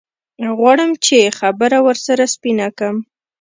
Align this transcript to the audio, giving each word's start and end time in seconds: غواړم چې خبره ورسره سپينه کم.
غواړم 0.57 0.91
چې 1.05 1.33
خبره 1.39 1.77
ورسره 1.87 2.23
سپينه 2.33 2.67
کم. 2.79 2.95